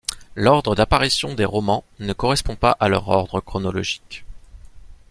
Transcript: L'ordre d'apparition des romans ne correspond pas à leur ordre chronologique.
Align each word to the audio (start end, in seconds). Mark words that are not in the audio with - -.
L'ordre 0.33 0.73
d'apparition 0.73 1.35
des 1.35 1.45
romans 1.45 1.83
ne 1.99 2.11
correspond 2.13 2.55
pas 2.55 2.75
à 2.79 2.89
leur 2.89 3.07
ordre 3.07 3.39
chronologique. 3.39 4.25